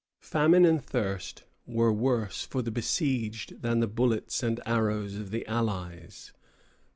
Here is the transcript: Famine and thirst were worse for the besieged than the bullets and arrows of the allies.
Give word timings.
Famine 0.23 0.65
and 0.65 0.83
thirst 0.83 1.43
were 1.67 1.93
worse 1.93 2.43
for 2.43 2.63
the 2.63 2.71
besieged 2.71 3.61
than 3.61 3.81
the 3.81 3.87
bullets 3.87 4.41
and 4.41 4.59
arrows 4.65 5.13
of 5.13 5.29
the 5.29 5.45
allies. 5.45 6.33